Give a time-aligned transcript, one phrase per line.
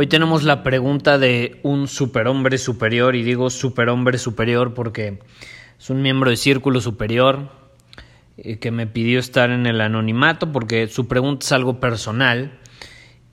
[0.00, 5.18] Hoy tenemos la pregunta de un superhombre superior, y digo superhombre superior porque
[5.78, 7.50] es un miembro de Círculo Superior
[8.38, 12.58] eh, que me pidió estar en el anonimato porque su pregunta es algo personal.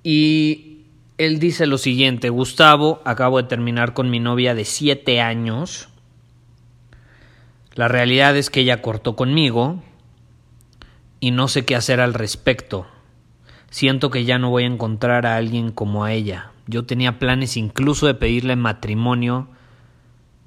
[0.03, 0.81] Y
[1.17, 5.87] él dice lo siguiente, Gustavo, acabo de terminar con mi novia de siete años.
[7.75, 9.81] La realidad es que ella cortó conmigo
[11.21, 12.87] y no sé qué hacer al respecto.
[13.69, 16.51] Siento que ya no voy a encontrar a alguien como a ella.
[16.67, 19.47] Yo tenía planes incluso de pedirle matrimonio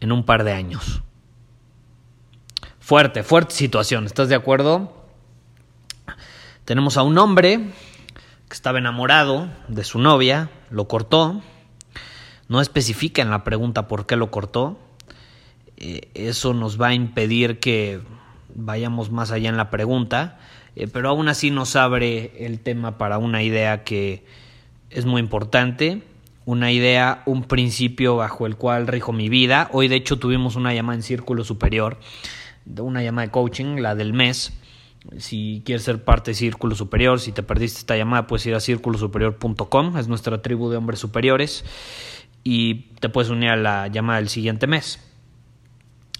[0.00, 1.02] en un par de años.
[2.78, 5.06] Fuerte, fuerte situación, ¿estás de acuerdo?
[6.64, 7.72] Tenemos a un hombre
[8.48, 11.42] que estaba enamorado de su novia, lo cortó,
[12.48, 14.78] no especifica en la pregunta por qué lo cortó,
[15.76, 18.00] eh, eso nos va a impedir que
[18.54, 20.38] vayamos más allá en la pregunta,
[20.76, 24.26] eh, pero aún así nos abre el tema para una idea que
[24.90, 26.02] es muy importante,
[26.44, 29.68] una idea, un principio bajo el cual rijo mi vida.
[29.72, 31.98] Hoy de hecho tuvimos una llamada en Círculo Superior,
[32.78, 34.52] una llamada de coaching, la del mes.
[35.16, 38.60] Si quieres ser parte de Círculo Superior, si te perdiste esta llamada, puedes ir a
[38.60, 41.64] círculosuperior.com, es nuestra tribu de hombres superiores,
[42.42, 44.98] y te puedes unir a la llamada del siguiente mes.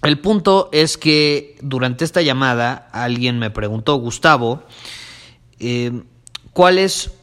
[0.01, 4.63] El punto es que durante esta llamada alguien me preguntó, Gustavo,
[5.59, 6.01] eh,
[6.53, 7.20] ¿cuál es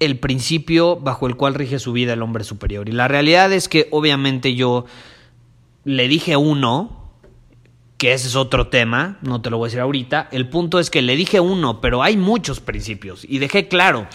[0.00, 2.88] el principio bajo el cual rige su vida el hombre superior?
[2.88, 4.86] Y la realidad es que obviamente yo
[5.84, 7.00] le dije uno,
[7.96, 10.88] que ese es otro tema, no te lo voy a decir ahorita, el punto es
[10.88, 14.06] que le dije uno, pero hay muchos principios y dejé claro,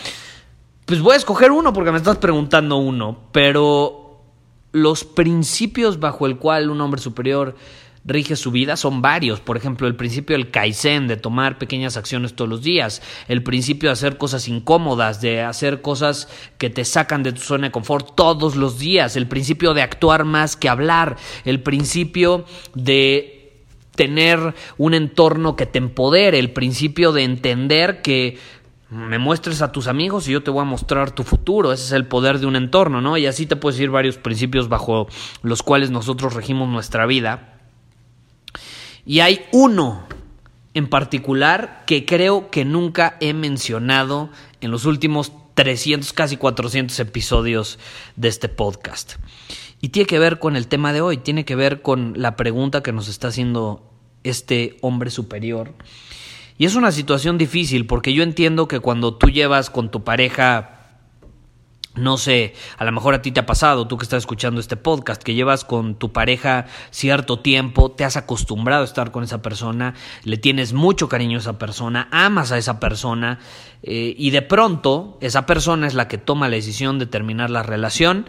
[0.85, 4.23] pues voy a escoger uno porque me estás preguntando uno, pero
[4.71, 7.55] los principios bajo el cual un hombre superior
[8.05, 9.39] rige su vida son varios.
[9.39, 13.01] Por ejemplo, el principio del Kaizen, de tomar pequeñas acciones todos los días.
[13.27, 17.67] El principio de hacer cosas incómodas, de hacer cosas que te sacan de tu zona
[17.67, 19.15] de confort todos los días.
[19.15, 21.17] El principio de actuar más que hablar.
[21.43, 22.45] El principio
[22.75, 23.63] de
[23.95, 26.37] tener un entorno que te empodere.
[26.37, 28.37] El principio de entender que
[28.91, 31.73] me muestres a tus amigos y yo te voy a mostrar tu futuro.
[31.73, 33.17] Ese es el poder de un entorno, ¿no?
[33.17, 35.07] Y así te puedes ir varios principios bajo
[35.41, 37.54] los cuales nosotros regimos nuestra vida.
[39.05, 40.03] Y hay uno
[40.73, 44.29] en particular que creo que nunca he mencionado
[44.61, 47.79] en los últimos 300, casi 400 episodios
[48.15, 49.13] de este podcast.
[49.81, 52.83] Y tiene que ver con el tema de hoy, tiene que ver con la pregunta
[52.83, 53.89] que nos está haciendo
[54.23, 55.73] este hombre superior.
[56.57, 60.74] Y es una situación difícil porque yo entiendo que cuando tú llevas con tu pareja
[61.95, 64.77] no sé, a lo mejor a ti te ha pasado, tú que estás escuchando este
[64.77, 69.41] podcast, que llevas con tu pareja cierto tiempo, te has acostumbrado a estar con esa
[69.41, 73.39] persona, le tienes mucho cariño a esa persona, amas a esa persona
[73.83, 77.63] eh, y de pronto esa persona es la que toma la decisión de terminar la
[77.63, 78.25] relación.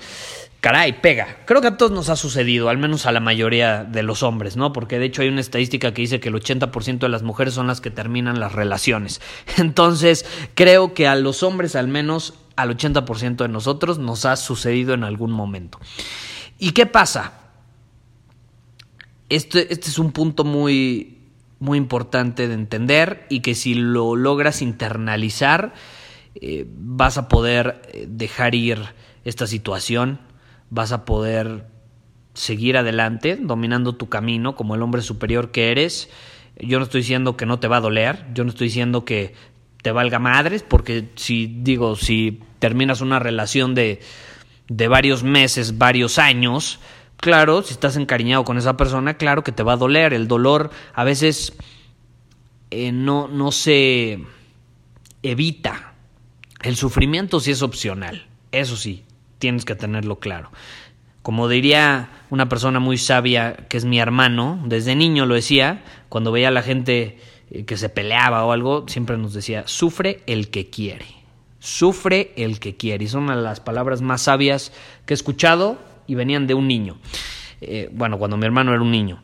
[0.60, 1.44] Caray, pega.
[1.44, 4.56] Creo que a todos nos ha sucedido, al menos a la mayoría de los hombres,
[4.56, 4.72] ¿no?
[4.72, 7.69] Porque de hecho hay una estadística que dice que el 80% de las mujeres son
[7.69, 9.21] las que terminan las relaciones.
[9.59, 14.94] Entonces, creo que a los hombres al menos al 80% de nosotros nos ha sucedido
[14.94, 15.78] en algún momento.
[16.59, 17.34] ¿Y qué pasa?
[19.28, 21.19] Este, este es un punto muy,
[21.59, 25.75] muy importante de entender y que si lo logras internalizar,
[26.34, 28.78] eh, vas a poder eh, dejar ir
[29.25, 30.21] esta situación,
[30.71, 31.66] vas a poder
[32.34, 36.10] seguir adelante, dominando tu camino como el hombre superior que eres.
[36.59, 39.34] Yo no estoy diciendo que no te va a doler, yo no estoy diciendo que
[39.86, 44.00] te valga madres, porque si digo, si terminas una relación de,
[44.66, 46.80] de varios meses, varios años,
[47.18, 50.12] claro, si estás encariñado con esa persona, claro que te va a doler.
[50.12, 51.53] El dolor a veces
[52.72, 54.24] eh, no, no se
[55.22, 55.94] evita.
[56.62, 59.04] El sufrimiento sí es opcional, eso sí,
[59.38, 60.50] tienes que tenerlo claro.
[61.22, 66.33] Como diría una persona muy sabia que es mi hermano, desde niño lo decía, cuando
[66.33, 67.21] veía a la gente
[67.51, 71.07] eh, que se peleaba o algo, siempre nos decía, sufre el que quiere.
[71.59, 73.04] Sufre el que quiere.
[73.04, 74.72] Y son las palabras más sabias
[75.04, 76.98] que he escuchado y venían de un niño.
[77.60, 79.22] Eh, bueno, cuando mi hermano era un niño.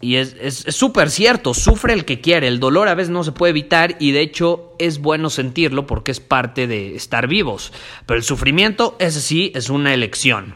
[0.00, 3.50] Y es súper cierto, sufre el que quiere, el dolor a veces no se puede
[3.50, 7.72] evitar y de hecho es bueno sentirlo porque es parte de estar vivos.
[8.06, 10.54] Pero el sufrimiento, ese sí, es una elección.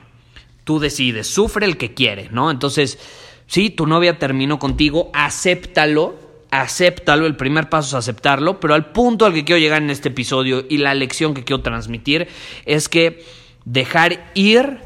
[0.62, 2.52] Tú decides, sufre el que quiere, ¿no?
[2.52, 3.00] Entonces,
[3.48, 6.14] sí, tu novia terminó contigo, acéptalo,
[6.52, 10.10] acéptalo, el primer paso es aceptarlo, pero al punto al que quiero llegar en este
[10.10, 12.28] episodio y la lección que quiero transmitir
[12.66, 13.24] es que
[13.64, 14.80] dejar ir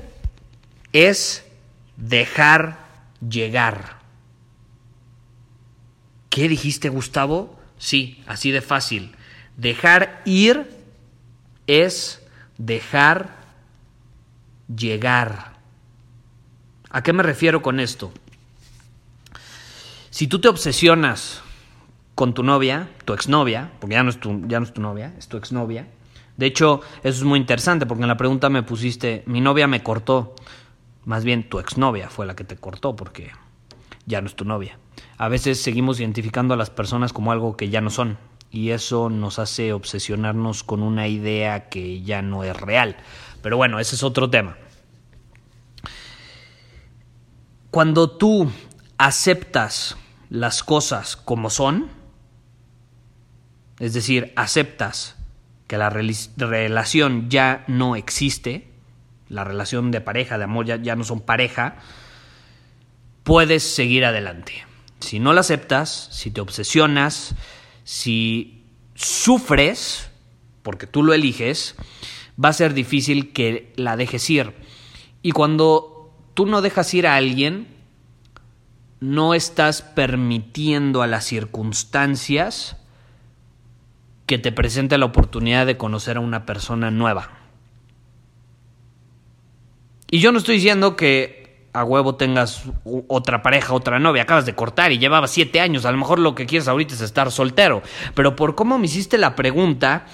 [0.92, 1.44] es
[1.96, 2.86] dejar
[3.28, 3.98] llegar.
[6.30, 7.58] ¿Qué dijiste, Gustavo?
[7.78, 9.16] Sí, así de fácil.
[9.56, 10.70] Dejar ir
[11.66, 12.22] es
[12.58, 13.34] dejar
[14.74, 15.56] llegar.
[16.90, 18.12] ¿A qué me refiero con esto?
[20.10, 21.42] Si tú te obsesionas
[22.16, 25.14] con tu novia, tu exnovia, porque ya no es tu, ya no es tu novia,
[25.18, 25.86] es tu exnovia.
[26.38, 29.82] De hecho, eso es muy interesante porque en la pregunta me pusiste, mi novia me
[29.82, 30.34] cortó.
[31.04, 33.30] Más bien, tu exnovia fue la que te cortó porque
[34.06, 34.78] ya no es tu novia.
[35.18, 38.16] A veces seguimos identificando a las personas como algo que ya no son
[38.50, 42.96] y eso nos hace obsesionarnos con una idea que ya no es real.
[43.42, 44.56] Pero bueno, ese es otro tema.
[47.70, 48.50] Cuando tú
[48.96, 49.98] aceptas
[50.30, 51.90] las cosas como son,
[53.78, 55.16] es decir, aceptas
[55.66, 58.68] que la relación ya no existe,
[59.28, 61.76] la relación de pareja, de amor ya, ya no son pareja,
[63.24, 64.64] puedes seguir adelante.
[65.00, 67.34] Si no la aceptas, si te obsesionas,
[67.84, 68.64] si
[68.94, 70.10] sufres,
[70.62, 71.74] porque tú lo eliges,
[72.42, 74.54] va a ser difícil que la dejes ir.
[75.22, 77.66] Y cuando tú no dejas ir a alguien,
[79.00, 82.76] no estás permitiendo a las circunstancias
[84.26, 87.30] que te presente la oportunidad de conocer a una persona nueva.
[90.10, 92.64] Y yo no estoy diciendo que a huevo tengas
[93.08, 96.34] otra pareja, otra novia, acabas de cortar y llevaba siete años, a lo mejor lo
[96.34, 97.82] que quieres ahorita es estar soltero,
[98.14, 100.06] pero por cómo me hiciste la pregunta,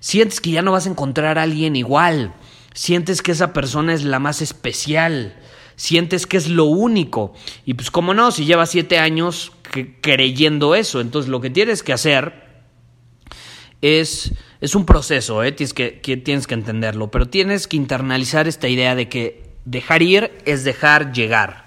[0.00, 2.32] sientes que ya no vas a encontrar a alguien igual,
[2.72, 5.36] sientes que esa persona es la más especial,
[5.76, 7.34] sientes que es lo único.
[7.66, 9.52] Y pues como no, si llevas siete años
[10.00, 12.41] creyendo eso, entonces lo que tienes que hacer
[13.82, 15.52] es, es un proceso, ¿eh?
[15.52, 20.32] tienes, que, tienes que entenderlo, pero tienes que internalizar esta idea de que dejar ir
[20.46, 21.66] es dejar llegar.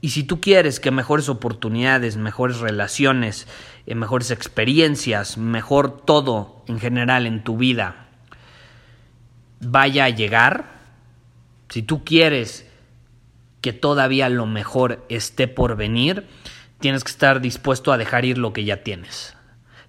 [0.00, 3.46] Y si tú quieres que mejores oportunidades, mejores relaciones,
[3.86, 8.08] eh, mejores experiencias, mejor todo en general en tu vida
[9.60, 10.74] vaya a llegar,
[11.68, 12.66] si tú quieres
[13.60, 16.26] que todavía lo mejor esté por venir,
[16.80, 19.34] tienes que estar dispuesto a dejar ir lo que ya tienes.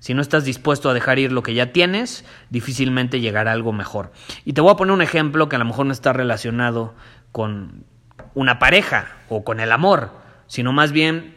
[0.06, 4.12] Si no estás dispuesto a dejar ir lo que ya tienes, difícilmente llegará algo mejor.
[4.46, 6.94] Y te voy a poner un ejemplo que a lo mejor no está relacionado
[7.31, 7.86] con
[8.36, 10.12] una pareja o con el amor,
[10.46, 11.34] sino más bien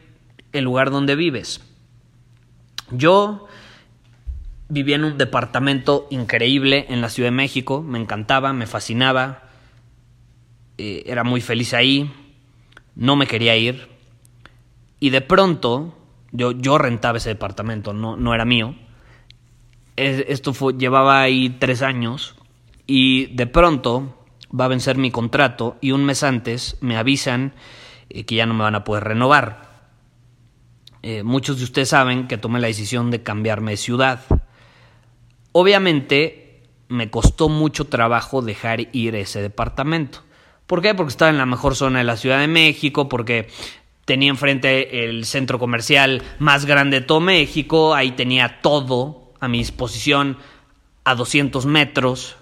[0.52, 1.62] el lugar donde vives.
[2.90, 3.48] Yo
[4.68, 9.44] vivía en un departamento increíble en la Ciudad de México, me encantaba, me fascinaba,
[10.76, 12.12] eh, era muy feliz ahí,
[12.94, 13.88] no me quería ir
[15.00, 15.97] y de pronto
[16.32, 18.74] yo, yo rentaba ese departamento, no, no era mío.
[19.96, 22.36] Esto fue, llevaba ahí tres años
[22.86, 24.24] y de pronto
[24.58, 27.52] va a vencer mi contrato y un mes antes me avisan
[28.08, 29.68] eh, que ya no me van a poder renovar.
[31.02, 34.20] Eh, muchos de ustedes saben que tomé la decisión de cambiarme de ciudad.
[35.52, 40.20] Obviamente me costó mucho trabajo dejar ir ese departamento.
[40.66, 40.94] ¿Por qué?
[40.94, 43.48] Porque estaba en la mejor zona de la Ciudad de México, porque
[44.08, 49.58] tenía enfrente el centro comercial más grande de todo México, ahí tenía todo a mi
[49.58, 50.38] disposición
[51.04, 52.36] a 200 metros,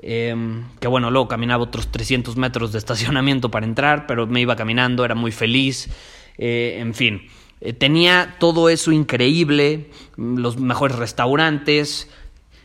[0.00, 4.56] em, que bueno, luego caminaba otros 300 metros de estacionamiento para entrar, pero me iba
[4.56, 5.90] caminando, era muy feliz,
[6.38, 7.28] eh, en fin.
[7.60, 12.10] Eh, tenía todo eso increíble, los mejores restaurantes,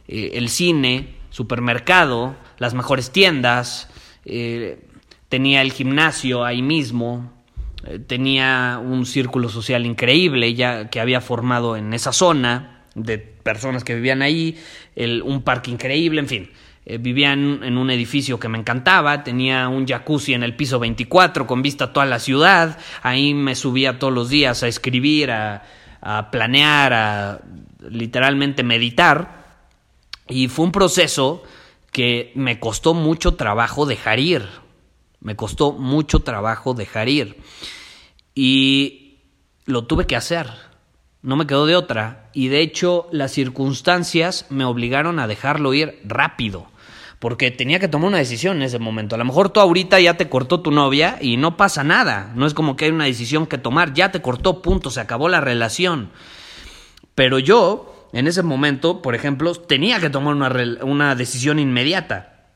[0.08, 3.90] eh, el cine, supermercado, las mejores tiendas,
[5.28, 7.41] tenía el gimnasio ahí mismo,
[8.08, 13.96] tenía un círculo social increíble ya que había formado en esa zona de personas que
[13.96, 14.58] vivían ahí,
[15.24, 16.52] un parque increíble, en fin.
[16.84, 21.46] Eh, vivía en, un edificio que me encantaba, tenía un jacuzzi en el piso 24
[21.46, 25.62] con vista a toda la ciudad, ahí me subía todos los días a escribir, a
[26.32, 27.42] planear, a
[27.88, 29.42] literalmente meditar,
[30.28, 31.44] y fue un proceso
[31.92, 34.48] que me costó mucho trabajo dejar ir.
[35.22, 37.38] Me costó mucho trabajo dejar ir.
[38.34, 39.20] Y
[39.66, 40.48] lo tuve que hacer.
[41.22, 42.30] No me quedó de otra.
[42.34, 46.66] Y de hecho las circunstancias me obligaron a dejarlo ir rápido.
[47.20, 49.14] Porque tenía que tomar una decisión en ese momento.
[49.14, 52.32] A lo mejor tú ahorita ya te cortó tu novia y no pasa nada.
[52.36, 53.94] No es como que hay una decisión que tomar.
[53.94, 54.90] Ya te cortó, punto.
[54.90, 56.10] Se acabó la relación.
[57.14, 60.52] Pero yo, en ese momento, por ejemplo, tenía que tomar una,
[60.82, 62.48] una decisión inmediata.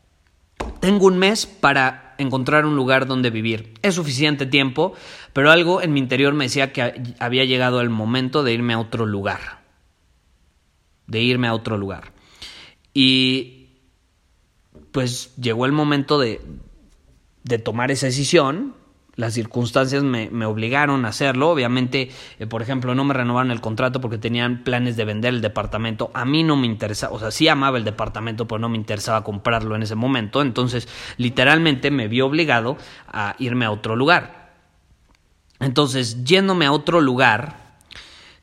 [0.79, 3.73] Tengo un mes para encontrar un lugar donde vivir.
[3.81, 4.93] Es suficiente tiempo,
[5.33, 8.79] pero algo en mi interior me decía que había llegado el momento de irme a
[8.79, 9.63] otro lugar.
[11.07, 12.13] De irme a otro lugar.
[12.93, 13.67] Y
[14.91, 16.41] pues llegó el momento de,
[17.43, 18.75] de tomar esa decisión
[19.15, 21.49] las circunstancias me, obligaron a hacerlo.
[21.49, 25.41] Obviamente, eh, por ejemplo, no me renovaron el contrato porque tenían planes de vender el
[25.41, 26.11] departamento.
[26.13, 29.23] A mí no me interesaba, o sea, sí amaba el departamento, pero no me interesaba
[29.23, 30.41] comprarlo en ese momento.
[30.41, 34.53] Entonces, literalmente me vi obligado a irme a otro lugar.
[35.59, 37.64] Entonces, yéndome a otro lugar,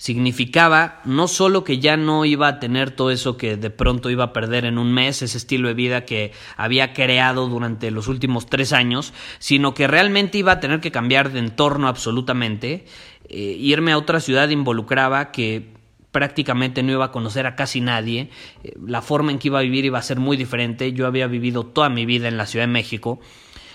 [0.03, 4.25] significaba no solo que ya no iba a tener todo eso que de pronto iba
[4.25, 8.47] a perder en un mes, ese estilo de vida que había creado durante los últimos
[8.47, 12.85] tres años, sino que realmente iba a tener que cambiar de entorno absolutamente.
[13.29, 15.73] Eh, irme a otra ciudad involucraba que
[16.11, 18.29] prácticamente no iba a conocer a casi nadie,
[18.65, 21.29] eh, la forma en que iba a vivir iba a ser muy diferente, yo había
[21.29, 23.21] vivido toda mi vida en la Ciudad de México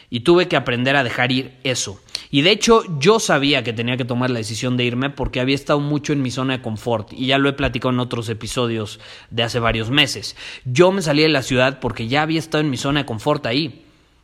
[0.09, 1.99] y tuve que aprender a dejar ir eso.
[2.29, 5.55] Y de hecho yo sabía que tenía que tomar la decisión de irme porque había
[5.55, 8.99] estado mucho en mi zona de confort y ya lo he platicado en otros episodios
[9.29, 10.35] de hace varios meses.
[10.65, 13.45] Yo me salí de la ciudad porque ya había estado en mi zona de confort
[13.45, 13.83] ahí.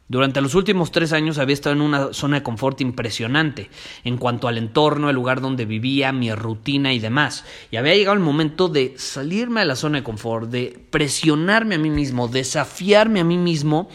[0.10, 3.70] Durante los últimos tres años había estado en una zona de confort impresionante
[4.04, 7.46] en cuanto al entorno, el lugar donde vivía, mi rutina y demás.
[7.72, 11.80] Y había llegado el momento de salirme de la zona de confort, de presionarme a
[11.80, 13.90] mí mismo, desafiarme a mí mismo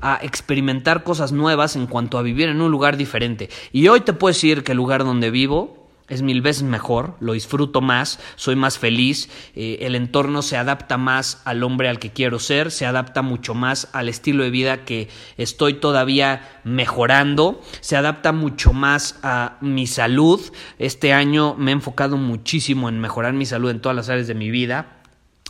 [0.00, 3.50] a experimentar cosas nuevas en cuanto a vivir en un lugar diferente.
[3.72, 5.78] Y hoy te puedo decir que el lugar donde vivo
[6.08, 10.96] es mil veces mejor, lo disfruto más, soy más feliz, eh, el entorno se adapta
[10.96, 14.84] más al hombre al que quiero ser, se adapta mucho más al estilo de vida
[14.84, 20.40] que estoy todavía mejorando, se adapta mucho más a mi salud.
[20.78, 24.34] Este año me he enfocado muchísimo en mejorar mi salud en todas las áreas de
[24.34, 24.97] mi vida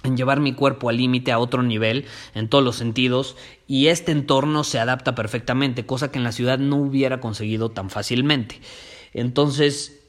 [0.05, 3.37] en llevar mi cuerpo al límite a otro nivel en todos los sentidos
[3.67, 7.91] y este entorno se adapta perfectamente, cosa que en la ciudad no hubiera conseguido tan
[7.91, 8.61] fácilmente.
[9.13, 10.01] Entonces,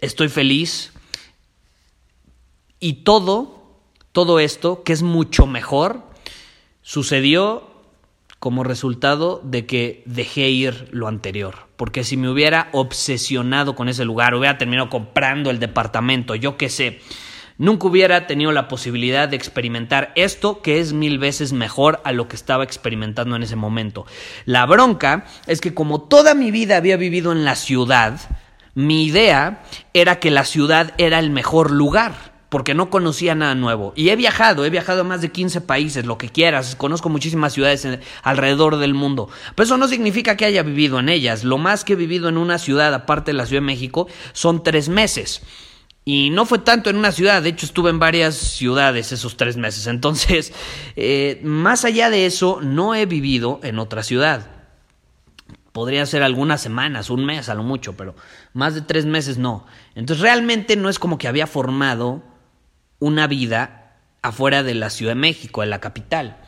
[0.00, 0.92] estoy feliz
[2.80, 3.78] y todo,
[4.12, 6.02] todo esto, que es mucho mejor,
[6.82, 7.70] sucedió
[8.40, 11.68] como resultado de que dejé ir lo anterior.
[11.76, 16.70] Porque si me hubiera obsesionado con ese lugar, hubiera terminado comprando el departamento, yo qué
[16.70, 17.00] sé,
[17.60, 22.26] nunca hubiera tenido la posibilidad de experimentar esto que es mil veces mejor a lo
[22.26, 24.06] que estaba experimentando en ese momento.
[24.46, 28.18] La bronca es que como toda mi vida había vivido en la ciudad,
[28.74, 29.62] mi idea
[29.92, 33.92] era que la ciudad era el mejor lugar porque no conocía nada nuevo.
[33.94, 37.52] Y he viajado, he viajado a más de 15 países, lo que quieras, conozco muchísimas
[37.52, 37.86] ciudades
[38.22, 39.28] alrededor del mundo.
[39.54, 41.44] Pero eso no significa que haya vivido en ellas.
[41.44, 44.64] Lo más que he vivido en una ciudad, aparte de la Ciudad de México, son
[44.64, 45.42] tres meses.
[46.12, 49.56] Y no fue tanto en una ciudad, de hecho estuve en varias ciudades esos tres
[49.56, 49.86] meses.
[49.86, 50.52] Entonces,
[50.96, 54.50] eh, más allá de eso, no he vivido en otra ciudad.
[55.70, 58.16] Podría ser algunas semanas, un mes a lo mucho, pero
[58.54, 59.66] más de tres meses no.
[59.94, 62.24] Entonces realmente no es como que había formado
[62.98, 66.38] una vida afuera de la Ciudad de México, de la capital.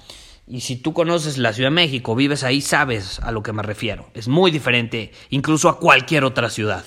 [0.45, 3.63] Y si tú conoces la Ciudad de México, vives ahí, sabes a lo que me
[3.63, 4.11] refiero.
[4.15, 6.85] Es muy diferente incluso a cualquier otra ciudad.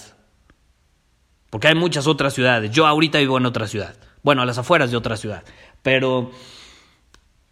[1.55, 2.69] Porque hay muchas otras ciudades.
[2.71, 3.95] Yo ahorita vivo en otra ciudad.
[4.23, 5.45] Bueno, a las afueras de otra ciudad.
[5.83, 6.31] Pero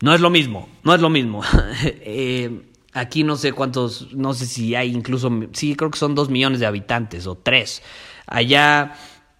[0.01, 0.67] no es lo mismo.
[0.83, 1.41] No es lo mismo.
[2.01, 6.29] Eh, aquí no sé cuántos, no sé si hay incluso, sí, creo que son dos
[6.29, 7.81] millones de habitantes o tres.
[8.27, 8.95] Allá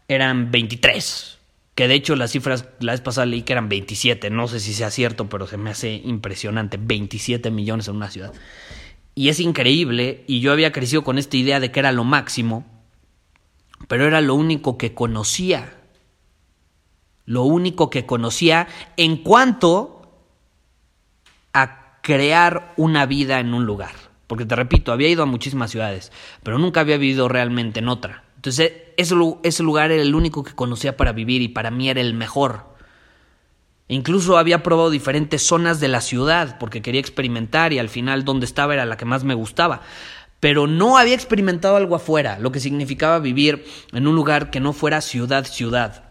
[0.08, 1.39] eran 23.
[1.75, 4.29] Que de hecho las cifras, la vez pasada leí que eran 27.
[4.29, 6.79] No sé si sea cierto, pero se me hace impresionante.
[6.79, 8.32] 27 millones en una ciudad.
[9.13, 10.24] Y es increíble.
[10.25, 12.72] Y yo había crecido con esta idea de que era lo máximo
[13.87, 15.79] pero era lo único que conocía.
[17.25, 20.01] Lo único que conocía en cuanto
[21.53, 23.91] a crear una vida en un lugar.
[24.27, 26.11] Porque te repito, había ido a muchísimas ciudades,
[26.43, 28.23] pero nunca había vivido realmente en otra.
[28.35, 32.13] Entonces, ese, lugar era el único que conocía para vivir y para mí era el
[32.13, 32.73] mejor.
[33.87, 38.45] incluso había probado diferentes zonas de la ciudad porque quería experimentar y al final donde
[38.45, 39.81] estaba era la que más me gustaba
[40.43, 44.73] pero no había experimentado algo afuera, lo que significaba vivir en un lugar que no
[44.73, 46.09] fuera ciudad, ciudad.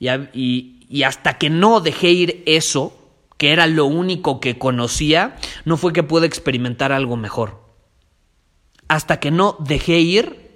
[0.00, 2.98] Y, y, hasta que no dejé ir eso,
[3.36, 7.60] que era lo único que conocía, no fue que pude experimentar algo mejor.
[8.88, 10.50] hasta que no dejé ir,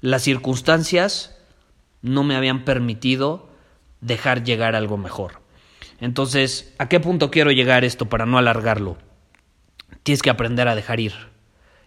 [0.00, 1.36] las circunstancias
[2.00, 3.50] no me habían permitido
[4.00, 5.42] dejar llegar algo mejor.
[6.00, 8.96] Entonces, ¿a qué punto quiero llegar esto para no alargarlo?
[10.02, 11.12] Tienes que aprender a dejar ir.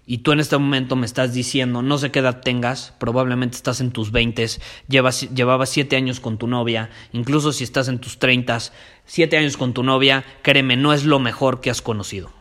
[0.09, 3.81] Y tú en este momento me estás diciendo, no sé qué edad tengas, probablemente estás
[3.81, 4.47] en tus 20,
[4.87, 8.57] llevas, llevabas 7 años con tu novia, incluso si estás en tus 30,
[9.03, 12.31] 7 años con tu novia, créeme, no es lo mejor que has conocido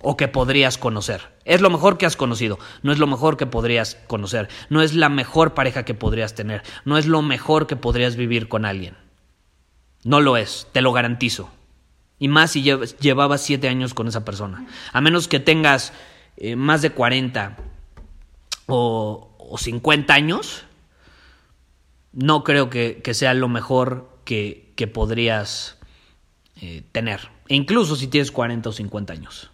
[0.00, 1.22] o que podrías conocer.
[1.46, 4.94] Es lo mejor que has conocido, no es lo mejor que podrías conocer, no es
[4.94, 8.96] la mejor pareja que podrías tener, no es lo mejor que podrías vivir con alguien.
[10.04, 11.50] No lo es, te lo garantizo.
[12.18, 14.66] Y más si llevabas siete años con esa persona.
[14.92, 15.92] A menos que tengas
[16.36, 17.56] eh, más de 40
[18.66, 20.64] o, o, 50 años,
[22.12, 25.78] no creo que, sea lo mejor que, podrías
[26.60, 27.28] eh, tener.
[27.48, 29.50] E incluso si tienes 40 o 50 años.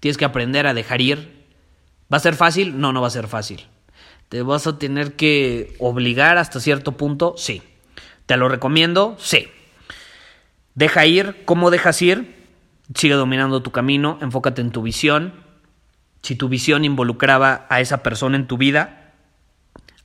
[0.00, 1.46] Tienes que aprender a dejar ir.
[2.12, 2.78] ¿Va a ser fácil?
[2.78, 3.66] No, no va a ser fácil.
[4.28, 7.34] ¿Te vas a tener que obligar hasta cierto punto?
[7.36, 7.62] Sí.
[8.26, 9.16] ¿Te lo recomiendo?
[9.18, 9.48] Sí.
[10.76, 11.42] Deja ir.
[11.44, 12.36] ¿Cómo dejas ir?
[12.94, 15.34] Sigue dominando tu camino, enfócate en tu visión.
[16.22, 19.14] Si tu visión involucraba a esa persona en tu vida,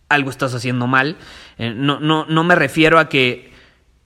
[0.10, 1.18] algo estás haciendo mal.
[1.60, 3.51] Eh, no, no, no me refiero a que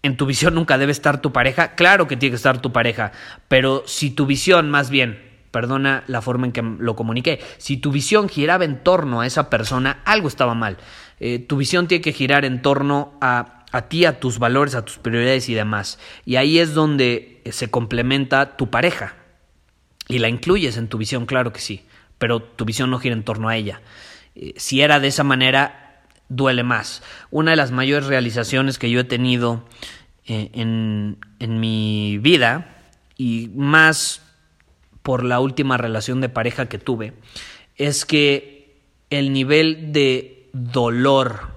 [0.04, 1.76] en tu visión nunca debe estar tu pareja.
[1.76, 3.14] Claro que tiene que estar tu pareja,
[3.48, 7.40] pero si tu visión más bien perdona la forma en que lo comuniqué.
[7.60, 10.76] Si tu visión giraba en torno a esa persona, algo estaba mal.
[11.22, 14.86] Eh, tu visión tiene que girar en torno a, a ti, a tus valores, a
[14.86, 16.00] tus prioridades y demás.
[16.24, 19.16] Y ahí es donde se complementa tu pareja.
[20.08, 21.84] Y la incluyes en tu visión, claro que sí,
[22.18, 23.82] pero tu visión no gira en torno a ella.
[24.34, 27.04] Eh, si era de esa manera, duele más.
[27.32, 29.66] Una de las mayores realizaciones que yo he tenido
[30.26, 32.78] eh, en, en mi vida,
[33.18, 34.22] y más
[35.04, 37.12] por la última relación de pareja que tuve,
[37.76, 41.55] es que el nivel de dolor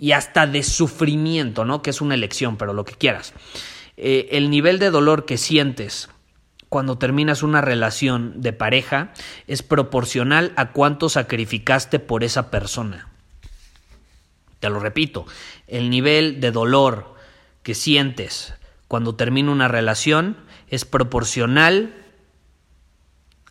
[0.00, 1.82] y hasta de sufrimiento, ¿no?
[1.82, 3.34] Que es una elección, pero lo que quieras.
[3.98, 6.08] Eh, el nivel de dolor que sientes
[6.70, 9.12] cuando terminas una relación de pareja
[9.46, 13.08] es proporcional a cuánto sacrificaste por esa persona.
[14.58, 15.26] Te lo repito,
[15.66, 17.14] el nivel de dolor
[17.62, 18.54] que sientes
[18.88, 21.94] cuando termina una relación es proporcional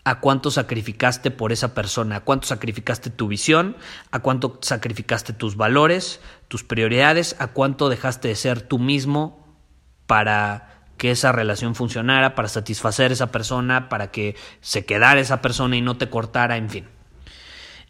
[0.04, 3.78] a cuánto sacrificaste por esa persona, a cuánto sacrificaste tu visión,
[4.12, 9.46] a cuánto sacrificaste tus valores, tus prioridades, a cuánto dejaste de ser tú mismo
[10.08, 15.42] para que esa relación funcionara, para satisfacer a esa persona, para que se quedara esa
[15.42, 16.88] persona y no te cortara, en fin.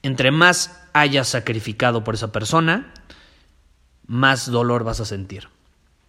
[0.03, 2.93] Entre más hayas sacrificado por esa persona,
[4.05, 5.49] más dolor vas a sentir.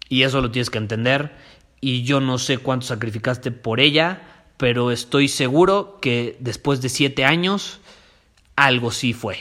[0.08, 1.36] Y eso lo tienes que entender.
[1.80, 7.24] Y yo no sé cuánto sacrificaste por ella, pero estoy seguro que después de siete
[7.24, 7.80] años
[8.56, 9.38] algo sí fue.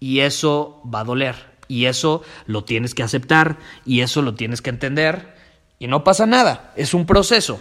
[0.00, 1.36] Y eso va a doler.
[1.68, 3.58] Y eso lo tienes que aceptar.
[3.84, 5.36] Y eso lo tienes que entender.
[5.78, 6.72] Y no pasa nada.
[6.74, 7.60] Es un proceso.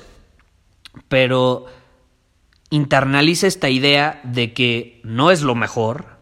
[1.10, 1.66] Pero
[2.70, 6.18] internaliza esta idea de que no es lo mejor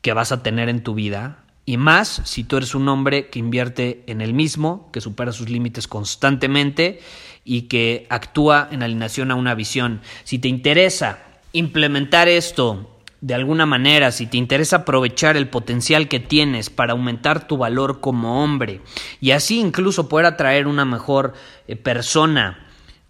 [0.00, 1.44] que vas a tener en tu vida.
[1.66, 5.48] Y más si tú eres un hombre que invierte en el mismo, que supera sus
[5.48, 6.98] límites constantemente
[7.44, 10.00] y que actúa en alineación a una visión.
[10.24, 11.18] Si te interesa
[11.52, 12.88] implementar esto
[13.22, 18.00] de alguna manera, si te interesa aprovechar el potencial que tienes para aumentar tu valor
[18.00, 18.80] como hombre
[19.20, 21.34] y así incluso poder atraer una mejor
[21.68, 22.66] eh, persona,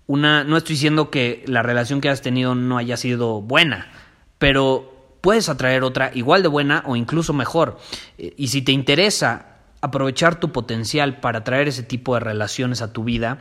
[0.07, 3.91] una, no estoy diciendo que la relación que has tenido no haya sido buena,
[4.39, 7.79] pero puedes atraer otra igual de buena o incluso mejor.
[8.19, 12.93] Eh, y si te interesa aprovechar tu potencial para atraer ese tipo de relaciones a
[12.93, 13.41] tu vida,